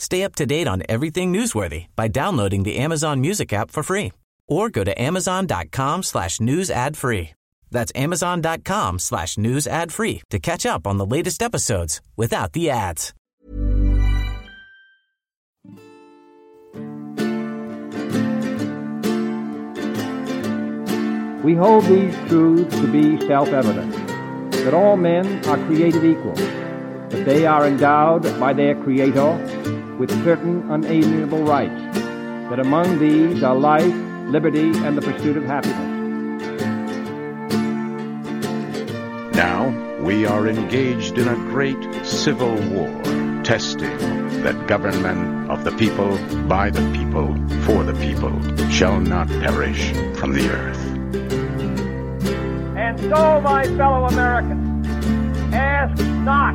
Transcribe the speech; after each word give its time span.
Stay 0.00 0.24
up 0.24 0.34
to 0.36 0.46
date 0.46 0.66
on 0.66 0.82
everything 0.88 1.30
newsworthy 1.30 1.88
by 1.94 2.08
downloading 2.08 2.62
the 2.62 2.78
Amazon 2.78 3.20
Music 3.20 3.52
app 3.52 3.70
for 3.70 3.82
free 3.82 4.12
or 4.48 4.70
go 4.70 4.82
to 4.82 4.98
amazon.com 4.98 6.02
slash 6.02 6.40
news 6.40 6.70
ad 6.70 6.96
free. 6.96 7.32
That's 7.70 7.92
amazon.com 7.94 8.98
slash 8.98 9.36
news 9.36 9.66
ad 9.66 9.92
free 9.92 10.22
to 10.30 10.38
catch 10.38 10.64
up 10.64 10.86
on 10.86 10.96
the 10.96 11.04
latest 11.04 11.42
episodes 11.42 12.00
without 12.16 12.54
the 12.54 12.70
ads. 12.70 13.12
We 21.44 21.54
hold 21.54 21.84
these 21.84 22.16
truths 22.28 22.74
to 22.80 22.86
be 22.86 23.20
self-evident, 23.26 23.92
that 24.64 24.72
all 24.72 24.96
men 24.96 25.44
are 25.46 25.58
created 25.66 26.04
equal, 26.04 26.34
that 27.10 27.24
they 27.24 27.44
are 27.44 27.66
endowed 27.66 28.22
by 28.38 28.52
their 28.52 28.74
Creator 28.82 29.96
with 29.98 30.10
certain 30.24 30.70
unalienable 30.70 31.42
rights, 31.42 31.98
that 32.48 32.60
among 32.60 32.98
these 33.00 33.42
are 33.42 33.54
life, 33.54 33.94
liberty, 34.28 34.70
and 34.84 34.96
the 34.96 35.02
pursuit 35.02 35.36
of 35.36 35.44
happiness. 35.44 35.90
Now 39.34 39.68
we 40.02 40.24
are 40.24 40.46
engaged 40.46 41.18
in 41.18 41.26
a 41.26 41.34
great 41.50 42.06
civil 42.06 42.54
war, 42.70 42.88
testing 43.42 43.98
that 44.42 44.68
government 44.68 45.50
of 45.50 45.64
the 45.64 45.72
people, 45.72 46.16
by 46.46 46.70
the 46.70 46.80
people, 46.96 47.34
for 47.64 47.82
the 47.82 47.94
people, 47.94 48.32
shall 48.70 49.00
not 49.00 49.28
perish 49.28 49.90
from 50.16 50.32
the 50.32 50.48
earth. 50.48 50.78
And 52.76 52.98
so, 53.00 53.40
my 53.40 53.64
fellow 53.76 54.06
Americans, 54.06 54.86
ask 55.52 56.02
not 56.24 56.54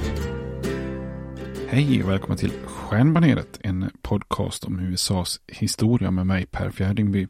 Hej 1.73 2.03
och 2.03 2.09
välkommen 2.09 2.37
till 2.37 2.51
Stjärnbaneret, 2.65 3.59
en 3.61 3.91
podcast 4.01 4.63
om 4.63 4.79
USAs 4.79 5.39
historia 5.47 6.11
med 6.11 6.27
mig 6.27 6.45
Per 6.45 6.71
Fjärdingby. 6.71 7.27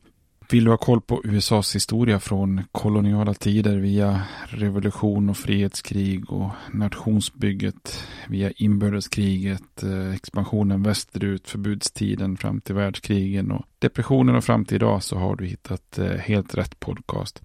Vill 0.52 0.64
du 0.64 0.70
ha 0.70 0.78
koll 0.78 1.02
på 1.02 1.22
USAs 1.24 1.76
historia 1.76 2.20
från 2.20 2.62
koloniala 2.72 3.34
tider 3.34 3.78
via 3.78 4.22
revolution 4.46 5.30
och 5.30 5.38
frihetskrig 5.38 6.32
och 6.32 6.52
nationsbygget 6.74 8.04
via 8.30 8.52
inbördeskriget, 8.52 9.84
eh, 9.84 10.14
expansionen 10.14 10.84
västerut, 10.84 11.50
förbudstiden 11.50 12.38
fram 12.38 12.62
till 12.62 12.76
världskrigen 12.76 13.52
och 13.52 13.66
depressionen 13.80 14.36
och 14.36 14.44
fram 14.44 14.66
till 14.66 14.76
idag 14.76 15.04
så 15.04 15.18
har 15.18 15.36
du 15.36 15.46
hittat 15.46 16.00
eh, 16.00 16.12
helt 16.12 16.56
rätt 16.56 16.80
podcast. 16.80 17.42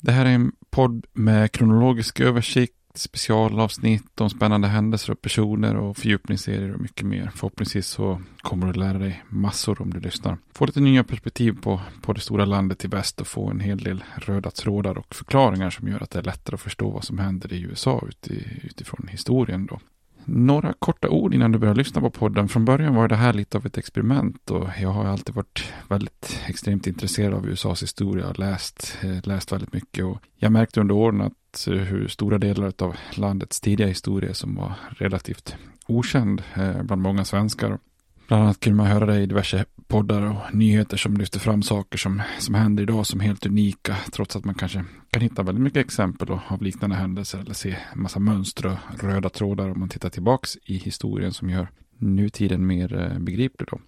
Det 0.00 0.12
här 0.12 0.26
är 0.26 0.30
en 0.30 0.52
podd 0.70 1.06
med 1.12 1.52
kronologisk 1.52 2.20
översikt 2.20 2.74
specialavsnitt 2.94 4.20
om 4.20 4.30
spännande 4.30 4.68
händelser 4.68 5.12
och 5.12 5.20
personer 5.20 5.76
och 5.76 5.96
fördjupningsserier 5.96 6.74
och 6.74 6.80
mycket 6.80 7.06
mer. 7.06 7.30
Förhoppningsvis 7.34 7.86
så 7.86 8.22
kommer 8.42 8.66
du 8.66 8.72
lära 8.72 8.98
dig 8.98 9.22
massor 9.28 9.82
om 9.82 9.90
du 9.92 10.00
lyssnar. 10.00 10.38
Få 10.54 10.66
lite 10.66 10.80
nya 10.80 11.04
perspektiv 11.04 11.52
på, 11.62 11.80
på 12.02 12.12
det 12.12 12.20
stora 12.20 12.44
landet 12.44 12.84
i 12.84 12.88
väst 12.88 13.20
och 13.20 13.26
få 13.26 13.50
en 13.50 13.60
hel 13.60 13.78
del 13.78 14.04
röda 14.14 14.50
trådar 14.50 14.98
och 14.98 15.14
förklaringar 15.14 15.70
som 15.70 15.88
gör 15.88 16.02
att 16.02 16.10
det 16.10 16.18
är 16.18 16.22
lättare 16.22 16.54
att 16.54 16.60
förstå 16.60 16.90
vad 16.90 17.04
som 17.04 17.18
händer 17.18 17.52
i 17.52 17.60
USA 17.60 18.08
utifrån 18.62 19.08
historien 19.10 19.66
då. 19.66 19.80
Några 20.24 20.72
korta 20.78 21.08
ord 21.08 21.34
innan 21.34 21.52
du 21.52 21.58
börjar 21.58 21.74
lyssna 21.74 22.00
på 22.00 22.10
podden. 22.10 22.48
Från 22.48 22.64
början 22.64 22.94
var 22.94 23.08
det 23.08 23.16
här 23.16 23.32
lite 23.32 23.58
av 23.58 23.66
ett 23.66 23.78
experiment 23.78 24.50
och 24.50 24.68
jag 24.80 24.88
har 24.88 25.04
alltid 25.04 25.34
varit 25.34 25.72
väldigt 25.88 26.40
extremt 26.46 26.86
intresserad 26.86 27.34
av 27.34 27.48
USAs 27.48 27.82
historia 27.82 28.28
och 28.28 28.38
läst, 28.38 28.98
eh, 29.02 29.18
läst 29.22 29.52
väldigt 29.52 29.72
mycket. 29.72 30.04
Och 30.04 30.18
jag 30.36 30.52
märkte 30.52 30.80
under 30.80 30.94
åren 30.94 31.20
att 31.20 31.68
eh, 31.68 31.74
hur 31.74 32.08
stora 32.08 32.38
delar 32.38 32.72
av 32.78 32.96
landets 33.14 33.60
tidiga 33.60 33.86
historia 33.86 34.34
som 34.34 34.54
var 34.54 34.72
relativt 34.90 35.56
okänd 35.86 36.42
eh, 36.54 36.82
bland 36.82 37.02
många 37.02 37.24
svenskar. 37.24 37.78
Bland 38.28 38.42
annat 38.42 38.60
kunde 38.60 38.76
man 38.76 38.86
höra 38.86 39.06
det 39.06 39.20
i 39.20 39.26
diverse 39.26 39.64
poddar 39.86 40.22
och 40.22 40.54
nyheter 40.54 40.96
som 40.96 41.16
lyfter 41.16 41.40
fram 41.40 41.62
saker 41.62 41.98
som, 41.98 42.22
som 42.38 42.54
händer 42.54 42.82
idag 42.82 43.06
som 43.06 43.20
helt 43.20 43.46
unika. 43.46 43.96
Trots 44.12 44.36
att 44.36 44.44
man 44.44 44.54
kanske 44.54 44.84
kan 45.10 45.22
hitta 45.22 45.42
väldigt 45.42 45.64
mycket 45.64 45.86
exempel 45.86 46.30
av 46.48 46.62
liknande 46.62 46.96
händelser 46.96 47.38
eller 47.38 47.54
se 47.54 47.76
en 47.92 48.02
massa 48.02 48.20
mönster 48.20 48.66
och 48.66 49.04
röda 49.04 49.28
trådar 49.28 49.70
om 49.70 49.80
man 49.80 49.88
tittar 49.88 50.10
tillbaks 50.10 50.56
i 50.64 50.76
historien 50.76 51.32
som 51.32 51.50
gör 51.50 51.68
nutiden 51.98 52.66
mer 52.66 52.96
eh, 52.96 53.18
begriplig. 53.18 53.68
Då. 53.70 53.78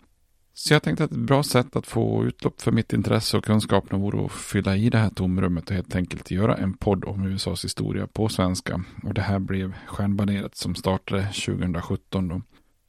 Så 0.56 0.74
jag 0.74 0.82
tänkte 0.82 1.04
att 1.04 1.12
ett 1.12 1.18
bra 1.18 1.42
sätt 1.42 1.76
att 1.76 1.86
få 1.86 2.24
utlopp 2.24 2.62
för 2.62 2.72
mitt 2.72 2.92
intresse 2.92 3.36
och 3.36 3.44
kunskapen 3.44 4.00
vore 4.00 4.24
att 4.24 4.32
fylla 4.32 4.76
i 4.76 4.90
det 4.90 4.98
här 4.98 5.10
tomrummet 5.10 5.68
och 5.70 5.76
helt 5.76 5.96
enkelt 5.96 6.30
göra 6.30 6.56
en 6.56 6.74
podd 6.74 7.04
om 7.04 7.26
USAs 7.26 7.64
historia 7.64 8.06
på 8.06 8.28
svenska. 8.28 8.84
Och 9.02 9.14
det 9.14 9.22
här 9.22 9.38
blev 9.38 9.74
Stjärnbaneret 9.86 10.56
som 10.56 10.74
startade 10.74 11.22
2017. 11.22 12.28
Då. 12.28 12.42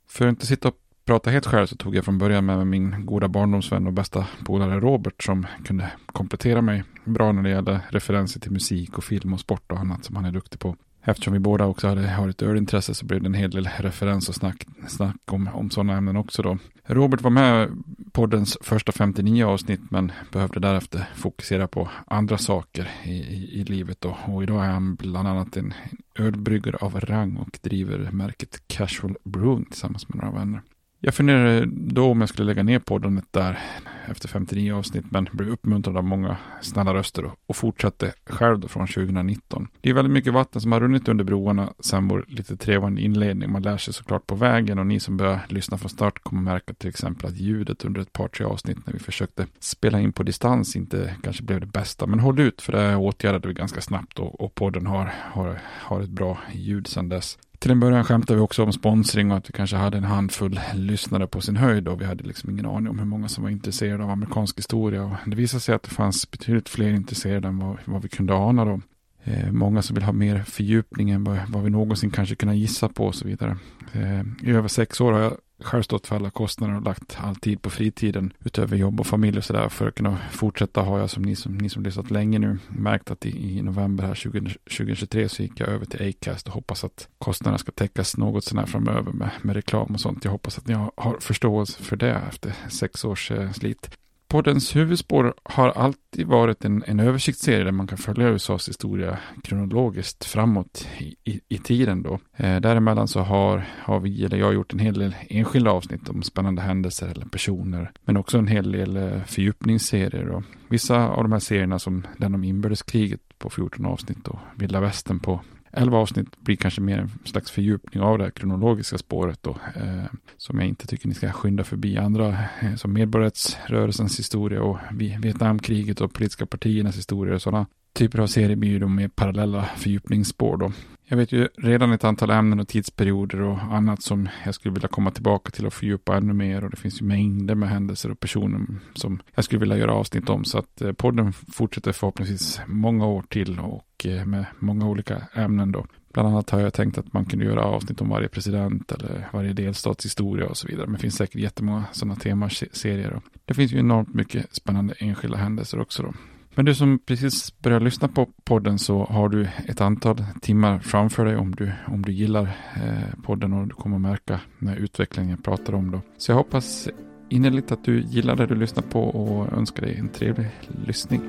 För 0.08 0.28
att 0.28 0.30
inte 0.30 0.46
sitta 0.46 0.68
och 0.68 0.78
prata 1.06 1.30
helt 1.30 1.46
själv 1.46 1.68
så 1.68 1.76
tog 1.76 1.96
jag 1.96 2.06
från 2.06 2.18
början 2.18 2.46
med 2.46 2.68
min 2.68 3.06
goda 3.06 3.28
barndomsvän 3.28 3.88
och 3.88 3.94
bästa 3.94 4.28
polare 4.46 4.80
Robert 4.80 5.24
som 5.24 5.46
kunde 5.66 5.92
komplettera 6.06 6.62
mig 6.62 6.84
bra 7.04 7.32
när 7.32 7.44
det 7.44 7.50
gällde 7.50 7.82
referenser 7.90 8.40
till 8.40 8.52
musik 8.52 8.98
och 8.98 9.04
film 9.04 9.34
och 9.34 9.40
sport 9.40 9.72
och 9.72 9.80
annat 9.80 10.06
som 10.06 10.16
han 10.16 10.26
är 10.26 10.32
duktig 10.32 10.60
på. 10.60 10.76
Eftersom 11.08 11.34
vi 11.34 11.40
båda 11.40 11.66
också 11.66 11.88
hade, 11.88 12.08
har 12.08 12.30
ett 12.30 12.42
ölintresse 12.42 12.94
så 12.94 13.06
blev 13.06 13.22
det 13.22 13.28
en 13.28 13.34
hel 13.34 13.52
del 13.52 13.70
referens 13.78 14.30
och 14.30 14.36
snack, 14.36 14.66
snack 14.88 15.16
om, 15.26 15.50
om 15.54 15.70
sådana 15.70 15.98
ämnen 15.98 16.18
också 16.18 16.42
då. 16.42 16.58
Robert 16.86 17.22
var 17.22 17.32
med 17.32 17.84
poddens 18.12 18.58
första 18.62 18.92
59 18.92 19.46
avsnitt 19.46 19.82
men 19.90 20.12
behövde 20.32 20.60
därefter 20.60 21.10
fokusera 21.16 21.68
på 21.68 21.90
andra 22.08 22.38
saker 22.38 22.92
i, 23.04 23.10
i, 23.10 23.62
i 23.62 23.64
livet 23.64 24.02
då. 24.02 24.18
Och 24.26 24.44
idag 24.44 24.66
är 24.66 24.70
han 24.70 24.96
bland 24.96 25.28
annat 25.28 25.58
en 25.58 25.74
ölbryggare 26.16 26.78
av 26.82 27.00
rang 27.00 27.38
och 27.38 27.60
driver 27.62 28.12
märket 28.12 28.68
Casual 28.68 29.16
Brewing 29.24 29.66
tillsammans 29.66 30.10
med 30.10 30.18
några 30.18 30.40
vänner. 30.40 30.62
Jag 31.05 31.13
funderade 31.13 31.66
då 31.72 32.11
om 32.11 32.19
jag 32.19 32.29
skulle 32.29 32.46
lägga 32.46 32.63
ner 32.63 32.79
podden 32.79 33.22
där 33.31 33.59
efter 34.07 34.28
59 34.28 34.73
avsnitt 34.73 35.05
men 35.09 35.29
blev 35.31 35.49
uppmuntrad 35.49 35.97
av 35.97 36.03
många 36.03 36.37
snälla 36.61 36.93
röster 36.93 37.31
och 37.46 37.55
fortsatte 37.55 38.13
själv 38.25 38.59
då 38.59 38.67
från 38.67 38.87
2019. 38.87 39.67
Det 39.81 39.90
är 39.90 39.93
väldigt 39.93 40.11
mycket 40.11 40.34
vatten 40.34 40.61
som 40.61 40.72
har 40.72 40.79
runnit 40.79 41.07
under 41.07 41.23
broarna 41.23 41.73
sen 41.79 42.07
vår 42.07 42.25
lite 42.28 42.57
trevande 42.57 43.02
inledning. 43.02 43.52
Man 43.52 43.61
lär 43.61 43.78
sig 43.78 43.93
såklart 43.93 44.28
på 44.28 44.35
vägen 44.35 44.79
och 44.79 44.87
ni 44.87 44.99
som 44.99 45.17
börjar 45.17 45.46
lyssna 45.49 45.78
från 45.78 45.90
start 45.90 46.23
kommer 46.23 46.41
märka 46.41 46.73
till 46.73 46.90
exempel 46.90 47.29
att 47.29 47.37
ljudet 47.37 47.85
under 47.85 48.02
ett 48.02 48.13
par 48.13 48.28
tre 48.28 48.46
avsnitt 48.46 48.78
när 48.85 48.93
vi 48.93 48.99
försökte 48.99 49.47
spela 49.59 49.99
in 49.99 50.13
på 50.13 50.23
distans 50.23 50.75
inte 50.75 51.16
kanske 51.23 51.43
blev 51.43 51.59
det 51.59 51.66
bästa. 51.66 52.07
Men 52.07 52.19
håll 52.19 52.40
ut 52.40 52.61
för 52.61 52.72
det 52.72 52.96
åtgärdade 52.96 53.47
vi 53.47 53.53
ganska 53.53 53.81
snabbt 53.81 54.19
och, 54.19 54.41
och 54.41 54.55
podden 54.55 54.87
har, 54.87 55.13
har, 55.22 55.59
har 55.63 56.02
ett 56.02 56.09
bra 56.09 56.37
ljud 56.53 56.87
sedan 56.87 57.09
dess. 57.09 57.37
Till 57.66 57.72
en 57.72 57.79
början 57.79 58.03
skämtade 58.03 58.40
vi 58.40 58.41
också 58.41 58.64
om 58.64 58.73
sponsring 58.73 59.32
och 59.32 59.38
att 59.38 59.50
vi 59.50 59.53
kanske 59.53 59.76
hade 59.76 59.97
en 59.97 60.03
handfull 60.03 60.59
lyssnare 60.73 61.28
på 61.28 61.41
sin 61.41 61.56
höjd 61.56 61.88
och 61.88 62.02
vi 62.02 62.06
hade 62.06 62.23
liksom 62.23 62.50
ingen 62.50 62.66
aning 62.66 62.90
om 62.90 63.00
hur 63.00 63.06
många 63.06 63.28
som 63.28 63.44
var 63.44 63.52
intresserade 63.52 64.03
av 64.03 64.09
amerikansk 64.09 64.58
historia 64.58 65.03
och 65.03 65.14
det 65.26 65.35
visade 65.35 65.62
sig 65.62 65.76
att 65.76 65.84
det 65.84 65.90
fanns 65.90 66.32
betydligt 66.32 66.70
fler 66.70 66.90
intresserade 66.90 67.47
än 67.47 67.59
vad, 67.59 67.78
vad 67.85 68.02
vi 68.02 68.09
kunde 68.09 68.34
ana 68.34 68.66
då. 68.66 68.82
eh, 69.23 69.52
många 69.52 69.82
som 69.82 69.94
vill 69.94 70.03
ha 70.03 70.12
mer 70.14 70.44
fördjupning 70.44 71.09
än 71.09 71.23
vad, 71.23 71.40
vad 71.47 71.64
vi 71.64 71.70
någonsin 71.70 72.12
kanske 72.12 72.35
kunnat 72.35 72.56
gissa 72.56 72.90
på 72.90 73.06
och 73.06 73.16
så 73.16 73.28
vidare. 73.28 73.58
Eh, 73.94 74.22
I 74.44 74.52
över 74.52 74.67
sex 74.67 75.02
år 75.02 75.12
har 75.12 75.20
jag 75.20 75.38
själv 75.59 75.84
stått 75.84 76.07
för 76.07 76.16
alla 76.16 76.29
kostnader 76.29 76.75
och 76.75 76.81
lagt 76.81 77.17
all 77.22 77.35
tid 77.35 77.61
på 77.61 77.69
fritiden 77.69 78.34
utöver 78.46 78.78
jobb 78.78 78.99
och 78.99 79.07
familj 79.07 79.37
och 79.37 79.43
sådär. 79.43 79.69
För 79.69 79.87
att 79.87 79.96
kunna 79.96 80.17
fortsätta 80.31 80.81
har 80.81 80.99
jag 80.99 81.09
som 81.09 81.23
ni 81.23 81.35
som, 81.35 81.57
ni 81.57 81.69
som 81.69 81.84
lyssnat 81.84 82.11
länge 82.11 82.40
nu 82.40 82.57
märkt 82.67 83.11
att 83.11 83.25
i, 83.25 83.57
i 83.57 83.61
november 83.61 84.03
här 84.03 84.16
20, 84.16 84.40
2023 84.40 85.29
så 85.29 85.43
gick 85.43 85.59
jag 85.59 85.69
över 85.69 85.85
till 85.85 86.09
Acast 86.09 86.47
och 86.47 86.53
hoppas 86.53 86.84
att 86.84 87.07
kostnaderna 87.17 87.57
ska 87.57 87.72
täckas 87.72 88.17
något 88.17 88.43
sådär 88.43 88.66
framöver 88.66 89.11
med, 89.11 89.29
med 89.41 89.55
reklam 89.55 89.93
och 89.93 89.99
sånt. 89.99 90.23
Jag 90.23 90.31
hoppas 90.31 90.57
att 90.57 90.67
ni 90.67 90.73
har, 90.73 90.91
har 90.97 91.17
förståelse 91.19 91.84
för 91.84 91.96
det 91.96 92.11
efter 92.11 92.55
sex 92.69 93.05
års 93.05 93.31
eh, 93.31 93.52
slit. 93.52 93.90
Poddens 94.35 94.76
huvudspår 94.76 95.34
har 95.43 95.70
alltid 95.70 96.28
varit 96.28 96.66
en, 96.66 96.84
en 96.87 96.99
översiktsserie 96.99 97.64
där 97.64 97.72
man 97.72 97.87
kan 97.87 97.97
följa 97.97 98.29
USAs 98.29 98.70
historia 98.70 99.17
kronologiskt 99.43 100.26
framåt 100.26 100.87
i, 100.97 101.16
i, 101.32 101.41
i 101.47 101.58
tiden. 101.58 102.03
Då. 102.03 102.20
Eh, 102.35 102.61
däremellan 102.61 103.08
så 103.08 103.20
har, 103.20 103.66
har 103.82 103.99
vi, 103.99 104.26
eller 104.26 104.37
jag, 104.37 104.53
gjort 104.53 104.73
en 104.73 104.79
hel 104.79 104.99
del 104.99 105.16
enskilda 105.29 105.72
avsnitt 105.72 106.09
om 106.09 106.23
spännande 106.23 106.61
händelser 106.61 107.08
eller 107.08 107.26
personer. 107.26 107.91
Men 108.05 108.17
också 108.17 108.37
en 108.37 108.47
hel 108.47 108.72
del 108.72 108.97
eh, 108.97 109.23
fördjupningsserier. 109.23 110.26
Då. 110.26 110.43
Vissa 110.67 111.08
av 111.08 111.23
de 111.23 111.31
här 111.31 111.40
serierna 111.40 111.79
som 111.79 112.08
den 112.17 112.35
om 112.35 112.43
inbördeskriget 112.43 113.22
på 113.38 113.49
14 113.49 113.85
avsnitt 113.85 114.28
och 114.28 114.40
vilda 114.55 114.79
västern 114.79 115.20
på 115.20 115.41
11 115.76 115.98
avsnitt 115.98 116.40
blir 116.40 116.56
kanske 116.56 116.82
mer 116.82 116.98
en 116.98 117.10
slags 117.26 117.52
fördjupning 117.52 118.04
av 118.04 118.18
det 118.18 118.24
här 118.24 118.32
kronologiska 118.32 118.98
spåret 118.98 119.44
då. 119.44 119.58
Eh, 119.76 120.06
som 120.38 120.60
jag 120.60 120.68
inte 120.68 120.88
tycker 120.88 121.08
ni 121.08 121.14
ska 121.14 121.32
skynda 121.32 121.64
förbi. 121.64 121.98
Andra 121.98 122.38
eh, 122.62 122.76
som 122.76 122.94
medborgarrättsrörelsens 122.94 124.20
historia 124.20 124.62
och 124.62 124.78
Vietnamkriget 125.20 126.02
och 126.02 126.14
politiska 126.14 126.46
partiernas 126.46 126.98
historia 126.98 127.36
och 127.36 127.42
sådana 127.42 127.66
typer 127.94 128.20
av 128.20 128.28
serier 128.28 128.56
blir 128.56 128.70
ju 128.70 128.80
då 128.80 128.88
med 128.88 129.16
parallella 129.16 129.66
fördjupningsspår 129.78 130.58
då. 130.58 130.72
Jag 131.08 131.18
vet 131.18 131.32
ju 131.32 131.48
redan 131.58 131.92
ett 131.92 132.04
antal 132.04 132.30
ämnen 132.30 132.60
och 132.60 132.68
tidsperioder 132.68 133.42
och 133.42 133.58
annat 133.58 134.02
som 134.02 134.30
jag 134.46 134.56
skulle 134.56 134.74
vilja 134.74 134.88
komma 134.88 135.12
tillbaka 135.12 135.52
till 135.52 135.66
och 135.66 135.74
fördjupa 135.74 136.18
ännu 136.18 136.34
mer. 136.34 136.64
Och 136.64 136.70
det 136.70 136.78
finns 136.78 137.02
ju 137.02 137.06
mängder 137.06 137.56
med 137.56 137.70
händelser 137.70 138.12
och 138.12 138.20
personer 138.20 138.66
som 138.94 139.22
jag 139.36 139.46
skulle 139.46 139.60
vilja 139.60 139.78
göra 139.78 139.94
avsnitt 139.94 140.30
om. 140.30 140.46
Så 140.46 140.58
att 140.58 140.82
eh, 140.82 140.92
podden 140.92 141.34
fortsätter 141.34 141.92
förhoppningsvis 141.92 142.62
många 142.68 143.06
år 143.08 143.24
till 143.30 143.60
och 143.60 143.84
Eh, 144.05 144.25
med 144.25 144.46
många 144.59 144.87
olika 144.87 145.22
ämnen 145.34 145.72
då. 145.72 145.85
Bland 146.13 146.29
annat 146.29 146.49
har 146.49 146.59
jag 146.59 146.73
tänkt 146.73 146.97
att 146.97 147.13
man 147.13 147.25
kunde 147.25 147.46
göra 147.46 147.63
avsnitt 147.63 148.02
om 148.02 148.09
varje 148.09 148.28
president 148.28 148.91
eller 148.91 149.28
varje 149.34 149.53
delstats 149.53 150.05
historia 150.05 150.47
och 150.47 150.57
så 150.57 150.67
vidare. 150.67 150.85
Men 150.85 150.93
det 150.93 150.99
finns 150.99 151.16
säkert 151.16 151.41
jättemånga 151.41 151.84
sådana 151.91 152.16
temaserier. 152.16 153.22
Det 153.46 153.53
finns 153.53 153.72
ju 153.72 153.79
enormt 153.79 154.13
mycket 154.13 154.55
spännande 154.55 154.93
enskilda 154.97 155.37
händelser 155.37 155.79
också 155.81 156.03
då. 156.03 156.13
Men 156.55 156.66
du 156.66 156.75
som 156.75 156.99
precis 156.99 157.59
börjar 157.59 157.79
lyssna 157.79 158.07
på 158.07 158.29
podden 158.43 158.79
så 158.79 159.05
har 159.05 159.29
du 159.29 159.47
ett 159.67 159.81
antal 159.81 160.23
timmar 160.41 160.79
framför 160.79 161.25
dig 161.25 161.35
om 161.35 161.55
du, 161.55 161.72
om 161.87 162.02
du 162.02 162.11
gillar 162.11 162.43
eh, 162.75 163.22
podden 163.23 163.53
och 163.53 163.67
du 163.67 163.75
kommer 163.75 163.99
märka 163.99 164.40
när 164.59 164.75
utvecklingen 164.75 165.29
jag 165.29 165.43
pratar 165.43 165.73
om 165.73 165.91
då. 165.91 166.02
Så 166.17 166.31
jag 166.31 166.37
hoppas 166.37 166.90
innerligt 167.29 167.72
att 167.72 167.84
du 167.84 168.02
gillar 168.02 168.35
det 168.35 168.46
du 168.46 168.55
lyssnar 168.55 168.84
på 168.84 169.03
och 169.03 169.53
önskar 169.57 169.81
dig 169.81 169.96
en 169.96 170.09
trevlig 170.09 170.49
lyssning. 170.85 171.22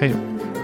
Hej 0.00 0.12
då! 0.12 0.63